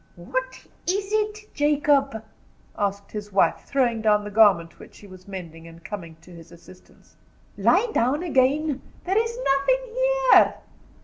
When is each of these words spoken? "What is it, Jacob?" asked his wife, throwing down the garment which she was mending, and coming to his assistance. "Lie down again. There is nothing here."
"What 0.15 0.65
is 0.89 1.11
it, 1.13 1.53
Jacob?" 1.53 2.23
asked 2.75 3.11
his 3.11 3.31
wife, 3.31 3.65
throwing 3.67 4.01
down 4.01 4.23
the 4.23 4.31
garment 4.31 4.79
which 4.79 4.95
she 4.95 5.05
was 5.05 5.27
mending, 5.27 5.67
and 5.67 5.83
coming 5.83 6.17
to 6.21 6.31
his 6.31 6.51
assistance. 6.51 7.17
"Lie 7.55 7.91
down 7.93 8.23
again. 8.23 8.81
There 9.05 9.23
is 9.23 9.37
nothing 9.45 9.93
here." 9.93 10.55